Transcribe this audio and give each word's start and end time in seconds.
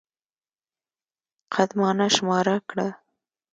قدمانه 1.53 2.07
شماره 2.15 2.55
کړه. 2.69 2.87